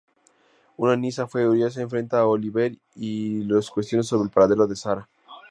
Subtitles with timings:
[0.77, 5.07] Una Nyssa furiosa enfrenta a Oliver y lo cuestiona sobre el paradero de Sara.